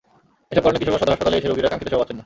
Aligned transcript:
এসব 0.51 0.63
কারণে 0.63 0.79
কিশোরগঞ্জ 0.79 1.01
সদর 1.01 1.13
হাসপাতালে 1.15 1.37
এসে 1.39 1.47
রোগীরা 1.47 1.69
কাঙ্ক্ষিত 1.71 1.89
সেবা 1.89 1.99
পাচ্ছেন 2.01 2.15
না। 2.17 2.19